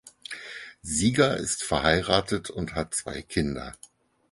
[0.81, 3.75] Sieger ist verheiratet und hat zwei Kinder.